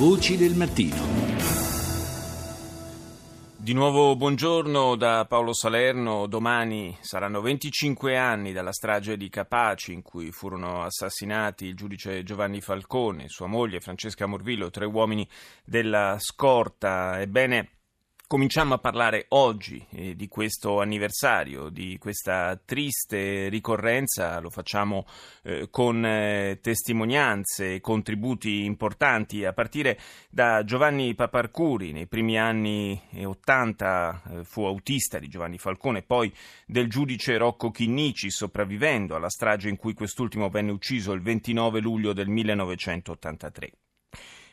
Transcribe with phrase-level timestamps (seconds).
[0.00, 0.96] Voci del mattino.
[3.54, 6.26] Di nuovo buongiorno da Paolo Salerno.
[6.26, 12.62] Domani saranno 25 anni dalla strage di Capaci in cui furono assassinati il giudice Giovanni
[12.62, 15.28] Falcone, sua moglie Francesca Morvillo, tre uomini
[15.66, 17.20] della scorta.
[17.20, 17.79] Ebbene,
[18.30, 25.04] Cominciamo a parlare oggi eh, di questo anniversario, di questa triste ricorrenza, lo facciamo
[25.42, 29.98] eh, con eh, testimonianze contributi importanti, a partire
[30.30, 36.32] da Giovanni Paparcuri, nei primi anni 80 eh, fu autista di Giovanni Falcone, poi
[36.66, 42.12] del giudice Rocco Chinnici, sopravvivendo alla strage in cui quest'ultimo venne ucciso il 29 luglio
[42.12, 43.72] del 1983.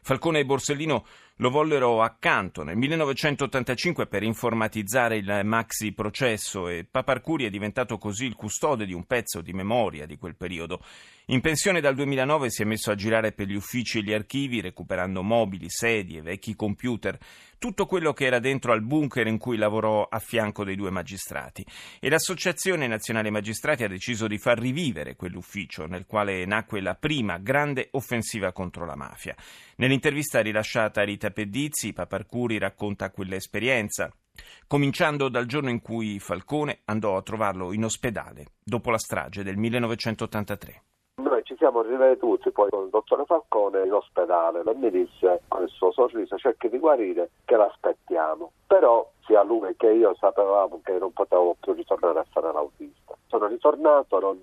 [0.08, 1.06] Falcone e Borsellino
[1.38, 8.26] lo vollero accanto nel 1985 per informatizzare il maxi processo e Paparcuri è diventato così
[8.26, 10.82] il custode di un pezzo di memoria di quel periodo.
[11.30, 14.62] In pensione dal 2009 si è messo a girare per gli uffici e gli archivi
[14.62, 17.18] recuperando mobili, sedie, vecchi computer,
[17.60, 21.66] tutto quello che era dentro al bunker in cui lavorò a fianco dei due magistrati.
[22.00, 27.38] E l'Associazione Nazionale Magistrati ha deciso di far rivivere quell'ufficio nel quale nacque la prima
[27.38, 29.36] grande offensiva contro la mafia.
[29.78, 34.10] Nell'intervista rilasciata a Rita Rita Pedizzi, Paparcuri racconta quell'esperienza,
[34.68, 39.58] cominciando dal giorno in cui Falcone andò a trovarlo in ospedale, dopo la strage del
[39.58, 40.82] 1983.
[41.16, 45.64] Noi ci siamo riveduti poi con il dottore Falcone in ospedale e mi disse con
[45.64, 48.52] il suo sorriso cerchi di guarire che l'aspettiamo.
[48.68, 53.16] Però sia lui che io sapevamo che non potevo più ritornare a fare l'autista.
[53.28, 54.40] Sono ritornato, non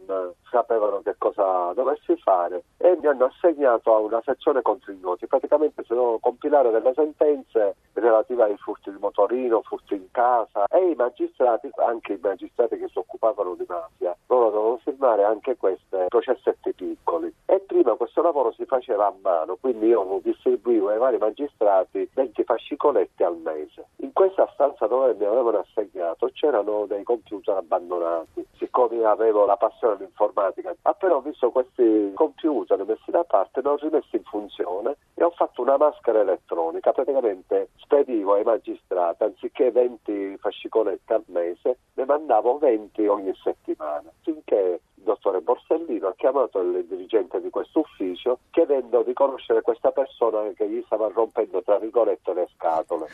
[0.51, 5.27] sapevano che cosa dovessi fare e mi hanno assegnato a una sezione contributi.
[5.27, 10.91] Praticamente si devono compilare delle sentenze relative ai furti di motorino, furti in casa e
[10.91, 16.05] i magistrati, anche i magistrati che si occupavano di mafia, loro dovevano firmare anche questi
[16.09, 17.33] processetti piccoli.
[17.47, 22.45] E prima questo lavoro si faceva a mano, quindi io distribuivo ai vari magistrati 20
[22.45, 23.87] fascicoletti al mese.
[23.97, 28.47] In questa stanza dove mi avevano assegnato c'erano dei computer abbandonati.
[28.59, 34.17] Siccome avevo la passione dell'informatica, ho però visto questi computer messi da parte, non rimessi
[34.17, 36.93] in funzione e ho fatto una maschera elettronica.
[36.93, 44.81] Praticamente spedivo ai magistrati, anziché 20 fascicoletti al mese, ne mandavo 20 ogni settimana, finché
[45.05, 50.69] dottore Borsellino ha chiamato il dirigente di questo ufficio chiedendo di conoscere questa persona che
[50.69, 52.49] gli stava rompendo tra virgolette le.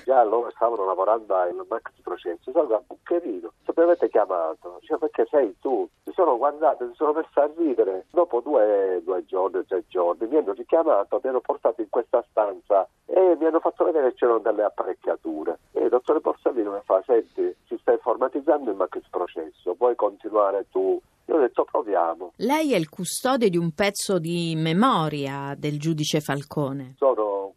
[0.04, 4.98] Già loro stavano lavorando al max processo, salgo a Buccherino, se mi avete chiamato, cioè
[4.98, 9.64] perché sei tu, mi sono guardato, mi sono messo a ridere, dopo due, due giorni,
[9.66, 13.84] tre giorni mi hanno richiamato, mi hanno portato in questa stanza e mi hanno fatto
[13.84, 15.58] vedere che c'erano delle apparecchiature.
[15.72, 20.66] E il dottore Borsellino mi fa, senti, si sta informatizzando il max processo, puoi continuare
[20.70, 21.00] tu
[21.30, 22.32] io ho detto proviamo.
[22.36, 26.94] Lei è il custode di un pezzo di memoria del giudice Falcone.
[26.98, 27.54] Sono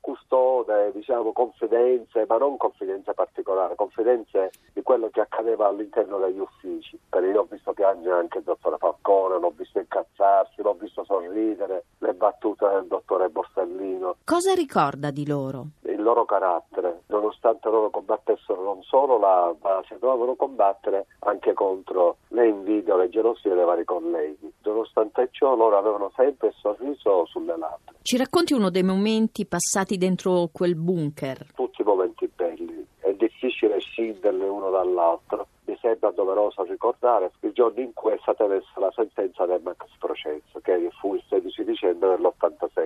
[0.73, 6.99] custode, diciamo, confidenze, ma non confidenze particolari, confidenze di quello che accadeva all'interno degli uffici.
[7.09, 11.85] Perché io ho visto piangere anche il dottore Falcone, l'ho visto incazzarsi, l'ho visto sorridere,
[11.99, 14.15] le battute del dottore Borsellino.
[14.23, 15.65] Cosa ricorda di loro?
[16.03, 22.49] Il loro carattere, nonostante loro combattessero non solo la base, dovevano combattere anche contro le
[22.49, 24.51] invidie, le gelosie dei vari colleghi.
[24.63, 27.93] Nonostante ciò loro avevano sempre il sorriso sulle labbra.
[28.01, 31.53] Ci racconti uno dei momenti passati dentro quel bunker?
[31.55, 35.47] Tutti momenti belli, è difficile scinderli uno dall'altro.
[35.63, 39.85] Mi sembra doveroso ricordare il giorno in cui è stata messa la sentenza del max
[39.99, 42.81] processo, che fu il 16 dicembre dell'87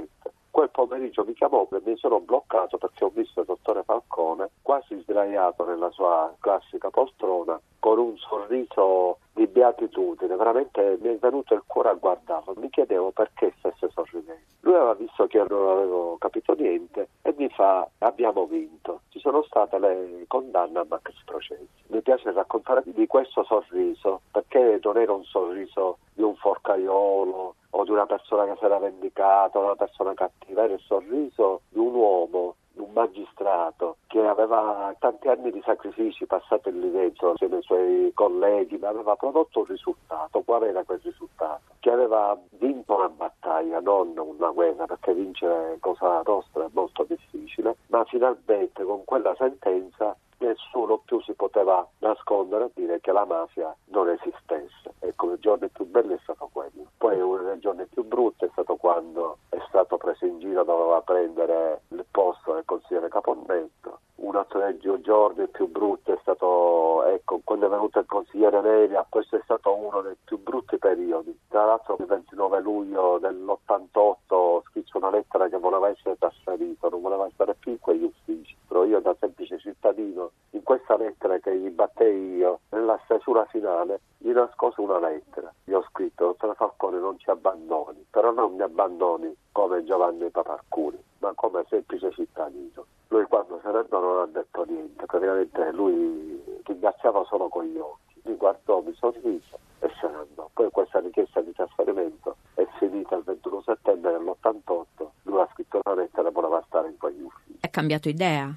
[0.67, 4.99] quel pomeriggio mi chiamò e mi sono bloccato perché ho visto il dottore Falcone quasi
[5.01, 11.63] sdraiato nella sua classica poltrona con un sorriso di beatitudine, veramente mi è venuto il
[11.65, 14.41] cuore a guardarlo, mi chiedevo perché stesse sorridendo.
[14.61, 19.43] Lui aveva visto che non avevo capito niente e mi fa abbiamo vinto, ci sono
[19.43, 21.67] state le condanne a max processo.
[21.87, 27.83] Mi piace raccontare di questo sorriso perché non era un sorriso di un forcaiolo o
[27.83, 31.93] di una persona che si era vendicata, una persona cattiva, era il sorriso di un
[31.93, 37.61] uomo di un magistrato che aveva tanti anni di sacrifici passati lì dentro insieme ai
[37.61, 40.41] suoi colleghi, ma aveva prodotto un risultato.
[40.41, 41.61] Qual era quel risultato?
[41.79, 47.77] Che aveva vinto una battaglia, non una guerra, perché vincere cosa nostra è molto difficile,
[47.87, 53.75] ma finalmente con quella sentenza nessuno più si poteva nascondere a dire che la mafia
[53.85, 54.93] non esistesse.
[54.99, 56.85] Ecco, il giorno più bello è stato quello.
[56.97, 61.01] Poi uno dei giorni più brutti è stato quando è stato preso in giro, doveva
[61.01, 63.99] prendere il posto del consigliere Caponnetto.
[64.17, 69.05] Un altro dei giorni più brutti è stato, ecco, quando è venuto il consigliere Nelia,
[69.07, 71.37] questo è stato uno dei più brutti periodi.
[71.47, 77.29] Tra l'altro il 29 luglio dell'88 scritto una lettera che voleva essere trasferito, non voleva
[77.33, 78.55] stare più in quegli uffici.
[78.67, 79.36] Però io da semplice
[79.67, 85.53] cittadino, in questa lettera che gli battei io, nella stesura finale, gli nascoso una lettera.
[85.63, 91.01] Gli ho scritto, dottor Falcone non ci abbandoni, però non mi abbandoni come Giovanni Paparcuri,
[91.19, 92.85] ma come semplice cittadino.
[93.09, 97.77] Lui quando se ne andò non ha detto niente, praticamente lui ringraziava solo con gli
[97.77, 100.49] occhi, mi guardò, mi sorrise e se ne andò.
[100.53, 105.95] Poi questa richiesta di trasferimento è finita il 21 settembre dell'88, lui ha scritto una
[105.95, 107.59] lettera e voleva stare in quegli uffici.
[107.61, 108.53] Ha cambiato idea?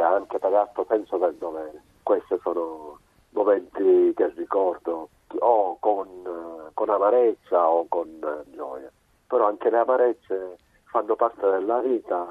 [0.00, 1.82] Idea anche per atto senso del dovere.
[2.02, 2.98] Questi sono
[3.32, 5.10] momenti che ricordo
[5.40, 8.08] o con, con amarezza o con
[8.54, 8.90] gioia.
[9.26, 12.26] Però anche le amarezze fanno parte della vita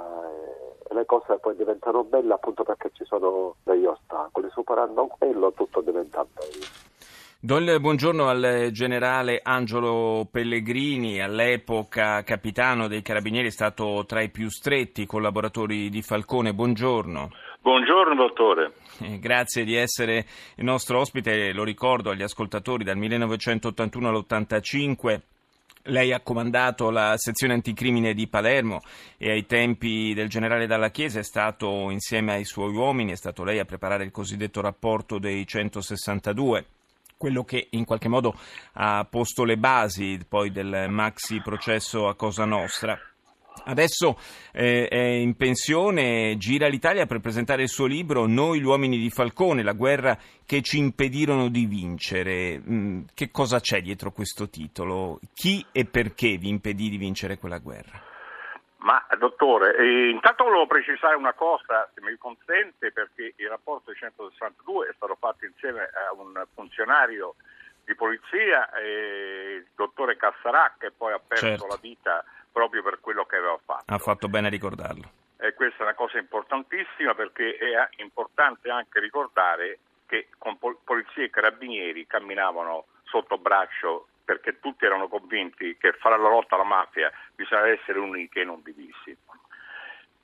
[0.90, 4.50] e le cose poi diventano belle appunto perché ci sono degli ostacoli.
[4.50, 6.66] Superando quello tutto diventa bello.
[7.42, 14.30] Do il buongiorno al generale Angelo Pellegrini, all'epoca capitano dei Carabinieri, è stato tra i
[14.30, 16.54] più stretti collaboratori di Falcone.
[16.54, 17.30] Buongiorno.
[17.70, 18.72] Buongiorno dottore.
[18.98, 20.26] Eh, grazie di essere
[20.56, 25.22] il nostro ospite, lo ricordo agli ascoltatori, dal 1981 all'85.
[25.84, 28.82] Lei ha comandato la sezione anticrimine di Palermo
[29.18, 33.44] e ai tempi del generale Dalla Chiesa è stato insieme ai suoi uomini, è stato
[33.44, 36.66] lei a preparare il cosiddetto rapporto dei 162
[37.18, 38.34] quello che in qualche modo
[38.74, 43.00] ha posto le basi poi del maxi processo a Cosa Nostra.
[43.66, 44.18] Adesso
[44.52, 49.10] eh, è in pensione, gira l'Italia per presentare il suo libro Noi gli uomini di
[49.10, 52.60] Falcone, la guerra che ci impedirono di vincere.
[52.60, 55.20] Mm, che cosa c'è dietro questo titolo?
[55.34, 58.08] Chi e perché vi impedì di vincere quella guerra?
[58.80, 64.88] Ma dottore, eh, intanto volevo precisare una cosa, se mi consente, perché il rapporto 162
[64.88, 67.36] è stato fatto insieme a un funzionario
[67.84, 71.68] di polizia, eh, il dottore Cassarà, che poi ha perso certo.
[71.68, 73.94] la vita proprio per quello che aveva fatto.
[73.94, 75.10] Ha fatto bene a ricordarlo.
[75.38, 81.30] E questa è una cosa importantissima perché è importante anche ricordare che con polizia e
[81.30, 87.68] carabinieri camminavano sotto braccio perché tutti erano convinti che fare la lotta alla mafia bisogna
[87.68, 89.16] essere uniti e non divisi.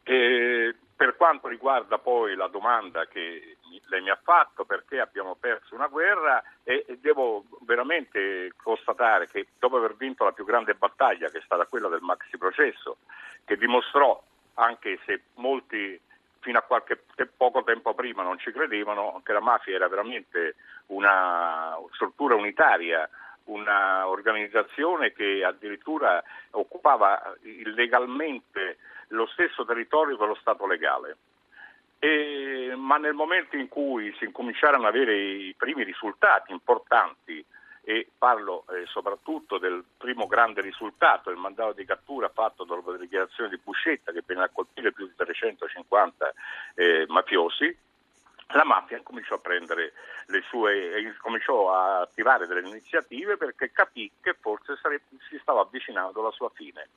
[0.04, 3.58] E per quanto riguarda poi la domanda che
[3.88, 9.76] lei mi ha fatto perché abbiamo perso una guerra e devo veramente constatare che dopo
[9.78, 12.98] aver vinto la più grande battaglia che è stata quella del maxi processo
[13.44, 14.22] che dimostrò
[14.56, 16.00] anche se molti
[16.40, 17.04] fino a qualche
[17.36, 20.56] poco tempo prima non ci credevano che la mafia era veramente
[20.88, 23.10] una struttura unitaria
[23.46, 28.78] un'organizzazione che addirittura occupava illegalmente
[29.10, 31.18] lo stesso territorio dello Stato legale.
[32.00, 37.44] E, ma nel momento in cui si incominciarono ad avere i primi risultati importanti,
[37.88, 42.98] e parlo eh, soprattutto del primo grande risultato, il mandato di cattura fatto dopo la
[42.98, 46.34] dichiarazione di Buscetta che venne a colpire più di 350
[46.74, 47.78] eh, mafiosi,
[48.48, 49.94] la mafia cominciò a prendere
[50.28, 56.20] le sue, cominciò a attivare delle iniziative perché capì che forse sarebbe, si stava avvicinando
[56.22, 56.88] alla sua fine.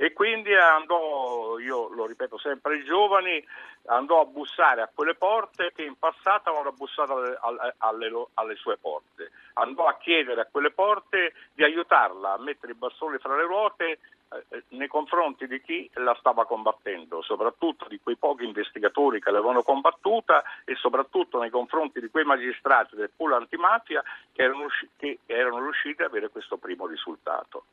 [0.00, 3.44] E quindi andò, io lo ripeto sempre ai giovani,
[3.86, 8.54] andò a bussare a quelle porte che in passato avevano bussato alle, alle, alle, alle
[8.54, 9.32] sue porte.
[9.58, 13.98] Andò a chiedere a quelle porte di aiutarla a mettere i bastoni fra le ruote
[14.30, 19.62] eh, nei confronti di chi la stava combattendo, soprattutto di quei pochi investigatori che l'avevano
[19.62, 25.62] combattuta e soprattutto nei confronti di quei magistrati del pool antimafia che erano, che erano
[25.62, 27.64] riusciti ad avere questo primo risultato.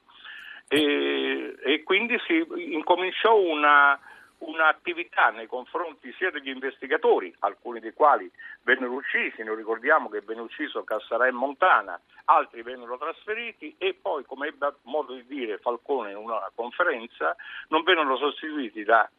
[0.68, 4.00] E, e quindi si incominciò una,
[4.48, 8.30] un'attività nei confronti sia degli investigatori, alcuni dei quali
[8.64, 14.24] vennero uccisi, noi ricordiamo che venne ucciso Cassarà in Montana, altri vennero trasferiti e poi,
[14.26, 17.36] come ebbe modo di dire Falcone in una conferenza,
[17.70, 19.10] non vennero sostituiti da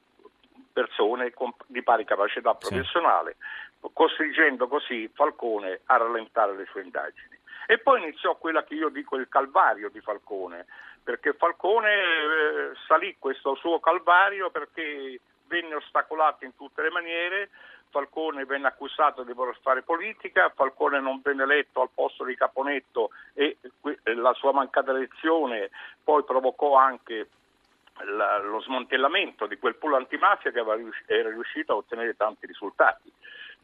[0.72, 1.32] persone
[1.66, 3.36] di pari capacità professionale,
[3.80, 3.88] sì.
[3.92, 7.35] costringendo così Falcone a rallentare le sue indagini.
[7.66, 10.66] E poi iniziò quella che io dico il calvario di Falcone,
[11.02, 17.50] perché Falcone eh, salì questo suo calvario perché venne ostacolato in tutte le maniere,
[17.90, 23.10] Falcone venne accusato di voler fare politica, Falcone non venne eletto al posto di Caponetto
[23.34, 23.56] e
[24.14, 25.70] la sua mancata elezione
[26.02, 27.28] poi provocò anche
[28.04, 30.62] lo smantellamento di quel pool antimafia che
[31.06, 33.10] era riuscito a ottenere tanti risultati.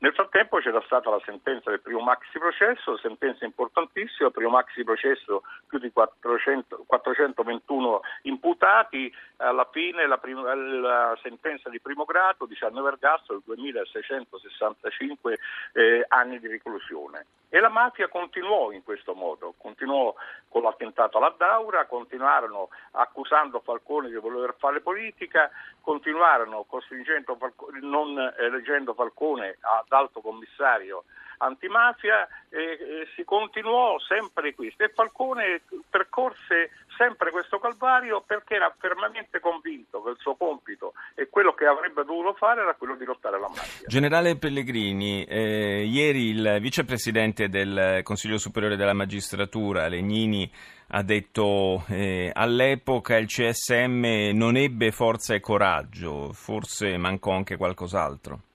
[0.02, 5.44] Nel frattempo c'era stata la sentenza del primo maxi processo, sentenza importantissima, primo maxi processo
[5.68, 12.88] più di 400, 421 imputati, alla fine la, prima, la, sentenza di primo grado, 19
[12.88, 15.38] ergastolo, 2665
[15.74, 17.26] eh, anni di reclusione.
[17.48, 20.14] E la mafia continuò in questo modo, continuò
[20.48, 27.38] con l'attentato alla Daura, continuarono accusando Falcone di voler fare politica, continuarono costringendo
[27.82, 31.04] non eleggendo Falcone ad alto commissario
[31.42, 39.40] antimafia e, si continuò sempre questo e Falcone percorse sempre questo calvario perché era fermamente
[39.40, 43.36] convinto che il suo compito e quello che avrebbe dovuto fare era quello di lottare
[43.36, 43.86] alla mafia.
[43.86, 50.50] Generale Pellegrini, eh, ieri il vicepresidente del Consiglio Superiore della Magistratura, Legnini,
[50.94, 58.51] ha detto eh, all'epoca il CSM non ebbe forza e coraggio, forse mancò anche qualcos'altro.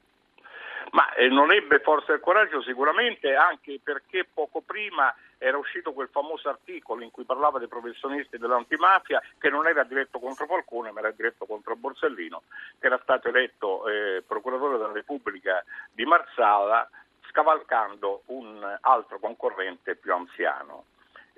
[0.98, 6.10] Ma eh, non ebbe forza e coraggio sicuramente anche perché poco prima era uscito quel
[6.12, 11.02] famoso articolo in cui parlava dei professionisti dell'antimafia che non era diretto contro Falcone ma
[11.02, 12.42] era diretto contro Borsellino
[12.80, 16.90] che era stato eletto eh, procuratore della Repubblica di Marsala
[17.30, 20.86] scavalcando un altro concorrente più anziano.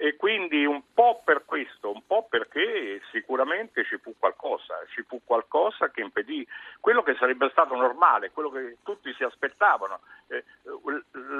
[0.01, 5.19] E quindi un po' per questo, un po' perché sicuramente ci fu qualcosa, ci fu
[5.25, 6.47] qualcosa che impedì
[6.79, 10.45] quello che sarebbe stato normale, quello che tutti si aspettavano, eh,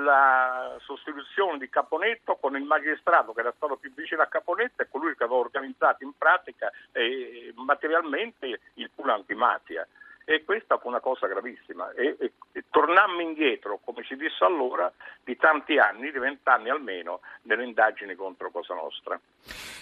[0.04, 4.90] la sostituzione di Caponetto con il magistrato che era stato più vicino a Caponetto e
[4.90, 9.88] colui che aveva organizzato in pratica e materialmente il pool antimafia.
[10.26, 11.92] E questa fu una cosa gravissima.
[11.94, 12.34] E, e
[12.80, 14.92] tornammo indietro, come si disse allora,
[15.24, 19.20] di tanti anni, di vent'anni almeno, nelle indagini contro Cosa Nostra.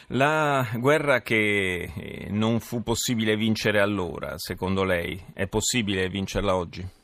[0.08, 6.97] La guerra che eh, non fu possibile vincere allora, secondo lei, è possibile vincerla oggi?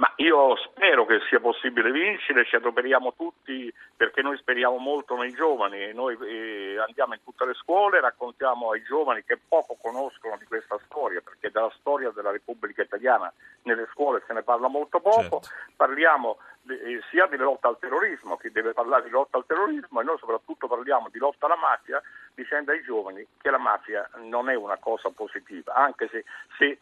[0.00, 5.30] Ma io spero che sia possibile vincere, ci adoperiamo tutti perché noi speriamo molto nei
[5.30, 10.46] giovani, noi eh, andiamo in tutte le scuole, raccontiamo ai giovani che poco conoscono di
[10.46, 13.30] questa storia, perché della storia della Repubblica Italiana
[13.64, 15.48] nelle scuole se ne parla molto poco, certo.
[15.76, 16.38] parliamo
[16.68, 20.16] eh, sia di lotta al terrorismo, chi deve parlare di lotta al terrorismo e noi
[20.16, 22.00] soprattutto parliamo di lotta alla mafia
[22.34, 26.24] dicendo ai giovani che la mafia non è una cosa positiva, anche se,
[26.56, 26.78] se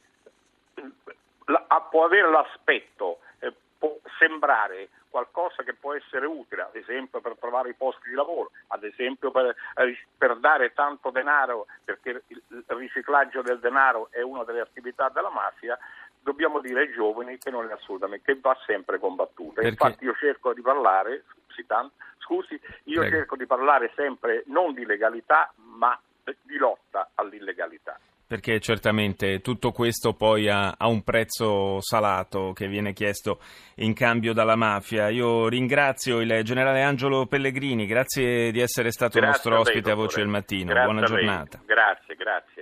[1.49, 7.37] la, può avere l'aspetto, eh, può sembrare qualcosa che può essere utile, ad esempio per
[7.39, 12.43] trovare i posti di lavoro, ad esempio per, eh, per dare tanto denaro, perché il,
[12.49, 15.79] il riciclaggio del denaro è una delle attività della mafia,
[16.21, 19.63] dobbiamo dire ai giovani che non è assolutamente, che va sempre combattuta.
[19.63, 19.71] Perché?
[19.71, 23.17] Infatti io cerco di parlare, scusi, tanto, scusi io Prego.
[23.17, 25.99] cerco di parlare sempre non di legalità, ma
[26.43, 32.93] di lotta all'illegalità perché certamente tutto questo poi ha, ha, un prezzo salato che viene
[32.93, 33.41] chiesto
[33.77, 35.09] in cambio dalla mafia.
[35.09, 39.97] Io ringrazio il generale Angelo Pellegrini, grazie di essere stato grazie nostro ospite a, a
[39.97, 40.73] Voce del Mattino.
[40.73, 41.61] Grazie Buona giornata.
[41.65, 42.58] Grazie, grazie.